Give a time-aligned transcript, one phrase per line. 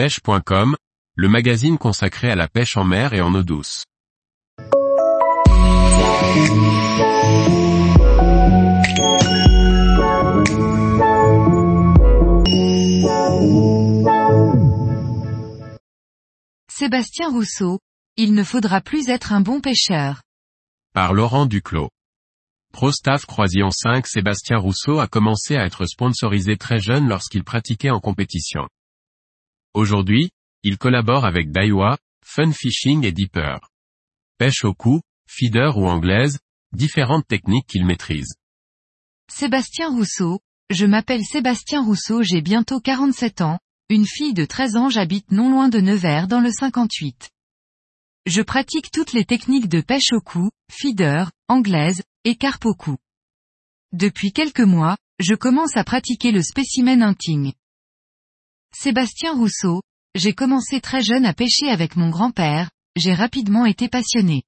[0.00, 0.76] pêche.com,
[1.14, 3.84] le magazine consacré à la pêche en mer et en eau douce.
[16.70, 17.78] Sébastien Rousseau,
[18.16, 20.22] il ne faudra plus être un bon pêcheur.
[20.94, 21.90] Par Laurent Duclos.
[22.72, 28.00] ProStaff Croisillon 5 Sébastien Rousseau a commencé à être sponsorisé très jeune lorsqu'il pratiquait en
[28.00, 28.66] compétition.
[29.72, 30.30] Aujourd'hui,
[30.64, 33.60] il collabore avec Daiwa, Fun Fishing et Deeper.
[34.36, 36.40] Pêche au cou, feeder ou anglaise,
[36.72, 38.34] différentes techniques qu'il maîtrise.
[39.30, 44.88] Sébastien Rousseau, je m'appelle Sébastien Rousseau j'ai bientôt 47 ans, une fille de 13 ans
[44.88, 47.30] j'habite non loin de Nevers dans le 58.
[48.26, 52.96] Je pratique toutes les techniques de pêche au cou, feeder, anglaise, et carpe au cou.
[53.92, 57.52] Depuis quelques mois, je commence à pratiquer le spécimen hunting.
[58.82, 59.82] Sébastien Rousseau,
[60.14, 64.42] j'ai commencé très jeune à pêcher avec mon grand-père, j'ai rapidement été passionné.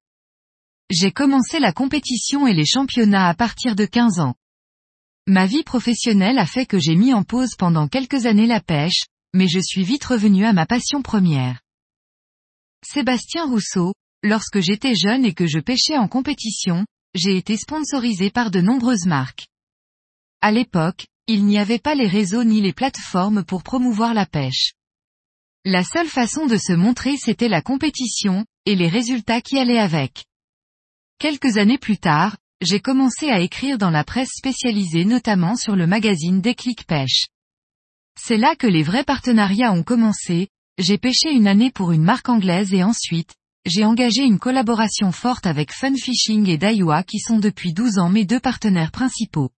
[0.89, 4.35] J'ai commencé la compétition et les championnats à partir de 15 ans.
[5.27, 9.03] Ma vie professionnelle a fait que j'ai mis en pause pendant quelques années la pêche,
[9.35, 11.61] mais je suis vite revenu à ma passion première.
[12.83, 18.51] Sébastien Rousseau, lorsque j'étais jeune et que je pêchais en compétition, j'ai été sponsorisé par
[18.51, 19.47] de nombreuses marques.
[20.41, 24.73] À l'époque, il n'y avait pas les réseaux ni les plateformes pour promouvoir la pêche.
[25.65, 30.25] La seule façon de se montrer c'était la compétition, et les résultats qui allaient avec.
[31.19, 35.87] Quelques années plus tard, j'ai commencé à écrire dans la presse spécialisée notamment sur le
[35.87, 37.27] magazine Déclic Pêche.
[38.21, 42.29] C'est là que les vrais partenariats ont commencé, j'ai pêché une année pour une marque
[42.29, 43.35] anglaise et ensuite,
[43.65, 48.11] j'ai engagé une collaboration forte avec Fun Fishing et Daiwa qui sont depuis 12 ans
[48.11, 49.51] mes deux partenaires principaux.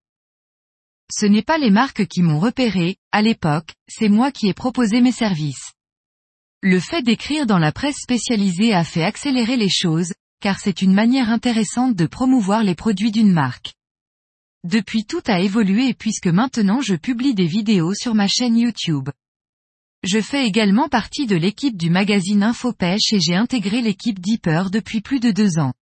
[1.16, 5.00] Ce n'est pas les marques qui m'ont repéré, à l'époque, c'est moi qui ai proposé
[5.00, 5.72] mes services.
[6.60, 10.92] Le fait d'écrire dans la presse spécialisée a fait accélérer les choses, car c'est une
[10.92, 13.74] manière intéressante de promouvoir les produits d'une marque.
[14.64, 19.08] Depuis tout a évolué puisque maintenant je publie des vidéos sur ma chaîne YouTube.
[20.02, 25.00] Je fais également partie de l'équipe du magazine Infopêche et j'ai intégré l'équipe Deeper depuis
[25.00, 25.74] plus de deux ans.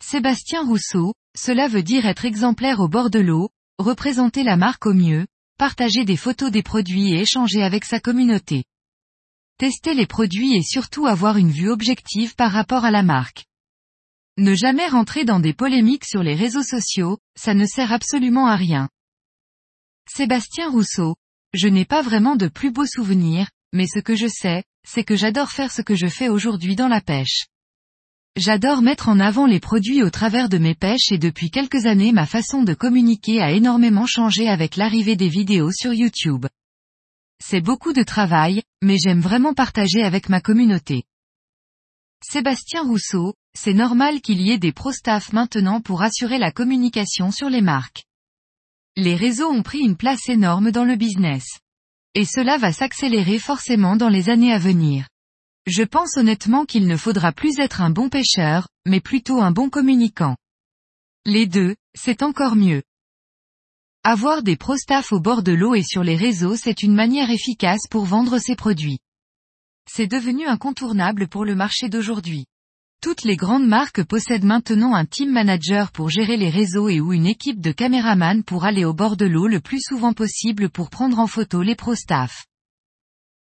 [0.00, 3.50] Sébastien Rousseau, cela veut dire être exemplaire au bord de l'eau,
[3.82, 5.26] représenter la marque au mieux,
[5.58, 8.64] partager des photos des produits et échanger avec sa communauté.
[9.58, 13.44] Tester les produits et surtout avoir une vue objective par rapport à la marque.
[14.38, 18.56] Ne jamais rentrer dans des polémiques sur les réseaux sociaux, ça ne sert absolument à
[18.56, 18.88] rien.
[20.08, 21.14] Sébastien Rousseau,
[21.52, 25.16] je n'ai pas vraiment de plus beaux souvenirs, mais ce que je sais, c'est que
[25.16, 27.46] j'adore faire ce que je fais aujourd'hui dans la pêche.
[28.36, 32.12] J'adore mettre en avant les produits au travers de mes pêches et depuis quelques années
[32.12, 36.46] ma façon de communiquer a énormément changé avec l'arrivée des vidéos sur YouTube.
[37.44, 41.04] C'est beaucoup de travail, mais j'aime vraiment partager avec ma communauté.
[42.24, 47.50] Sébastien Rousseau, c'est normal qu'il y ait des pro-staff maintenant pour assurer la communication sur
[47.50, 48.04] les marques.
[48.96, 51.44] Les réseaux ont pris une place énorme dans le business.
[52.14, 55.08] Et cela va s'accélérer forcément dans les années à venir.
[55.66, 59.70] Je pense honnêtement qu'il ne faudra plus être un bon pêcheur, mais plutôt un bon
[59.70, 60.36] communicant.
[61.24, 62.82] Les deux, c'est encore mieux.
[64.02, 67.86] Avoir des pro-staff au bord de l'eau et sur les réseaux c'est une manière efficace
[67.88, 68.98] pour vendre ses produits.
[69.88, 72.46] C'est devenu incontournable pour le marché d'aujourd'hui.
[73.00, 77.12] Toutes les grandes marques possèdent maintenant un team manager pour gérer les réseaux et ou
[77.12, 80.90] une équipe de caméramans pour aller au bord de l'eau le plus souvent possible pour
[80.90, 82.46] prendre en photo les pro-staff.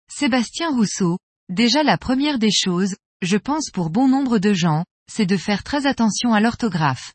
[0.09, 1.18] Sébastien Rousseau,
[1.50, 5.63] déjà la première des choses, je pense pour bon nombre de gens, c'est de faire
[5.63, 7.13] très attention à l'orthographe.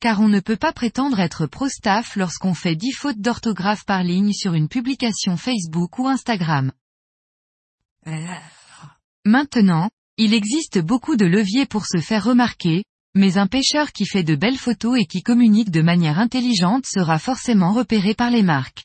[0.00, 4.32] Car on ne peut pas prétendre être pro-staff lorsqu'on fait 10 fautes d'orthographe par ligne
[4.32, 6.72] sur une publication Facebook ou Instagram.
[9.24, 12.84] Maintenant, il existe beaucoup de leviers pour se faire remarquer,
[13.14, 17.18] mais un pêcheur qui fait de belles photos et qui communique de manière intelligente sera
[17.18, 18.84] forcément repéré par les marques.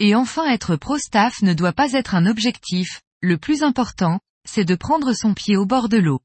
[0.00, 4.76] Et enfin être pro-staff ne doit pas être un objectif, le plus important, c'est de
[4.76, 6.20] prendre son pied au bord de l'eau.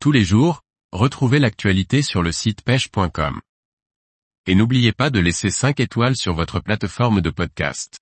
[0.00, 3.40] Tous les jours, retrouvez l'actualité sur le site pêche.com.
[4.46, 7.98] Et n'oubliez pas de laisser 5 étoiles sur votre plateforme de podcast.